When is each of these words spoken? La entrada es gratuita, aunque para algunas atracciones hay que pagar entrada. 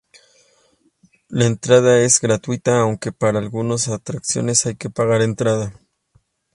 La 1.29 1.45
entrada 1.45 1.99
es 1.99 2.19
gratuita, 2.19 2.79
aunque 2.79 3.11
para 3.11 3.37
algunas 3.37 3.87
atracciones 3.87 4.65
hay 4.65 4.73
que 4.75 4.89
pagar 4.89 5.21
entrada. 5.21 5.79